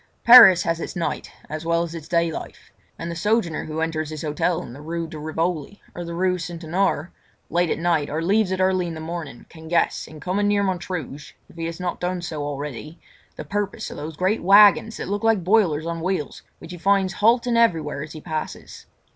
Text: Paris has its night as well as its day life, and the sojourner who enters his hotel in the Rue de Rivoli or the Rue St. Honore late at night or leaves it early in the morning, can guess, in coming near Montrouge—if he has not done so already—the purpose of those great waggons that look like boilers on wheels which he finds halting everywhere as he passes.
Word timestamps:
Paris 0.23 0.63
has 0.63 0.79
its 0.79 0.95
night 0.95 1.31
as 1.47 1.63
well 1.63 1.83
as 1.83 1.93
its 1.93 2.07
day 2.07 2.31
life, 2.31 2.71
and 2.97 3.11
the 3.11 3.15
sojourner 3.15 3.65
who 3.65 3.81
enters 3.81 4.09
his 4.09 4.23
hotel 4.23 4.63
in 4.63 4.73
the 4.73 4.81
Rue 4.81 5.05
de 5.05 5.19
Rivoli 5.19 5.79
or 5.93 6.03
the 6.03 6.15
Rue 6.15 6.39
St. 6.39 6.63
Honore 6.65 7.11
late 7.51 7.69
at 7.69 7.77
night 7.77 8.09
or 8.09 8.19
leaves 8.19 8.51
it 8.51 8.59
early 8.59 8.87
in 8.87 8.95
the 8.95 8.99
morning, 8.99 9.45
can 9.47 9.67
guess, 9.67 10.07
in 10.07 10.19
coming 10.19 10.47
near 10.47 10.63
Montrouge—if 10.63 11.55
he 11.55 11.65
has 11.67 11.79
not 11.79 11.99
done 11.99 12.23
so 12.23 12.41
already—the 12.41 13.45
purpose 13.45 13.91
of 13.91 13.97
those 13.97 14.17
great 14.17 14.41
waggons 14.41 14.97
that 14.97 15.07
look 15.07 15.23
like 15.23 15.43
boilers 15.43 15.85
on 15.85 16.01
wheels 16.01 16.41
which 16.57 16.71
he 16.71 16.79
finds 16.79 17.13
halting 17.21 17.55
everywhere 17.55 18.01
as 18.01 18.13
he 18.13 18.21
passes. 18.21 18.87